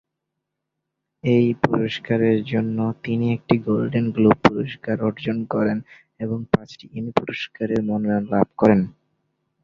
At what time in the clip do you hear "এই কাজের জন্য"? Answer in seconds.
1.23-2.77